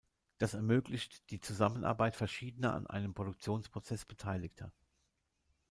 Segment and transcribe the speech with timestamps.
[0.39, 4.71] Das ermöglicht die Zusammenarbeit verschiedener an einem Produktionsprozess Beteiligter.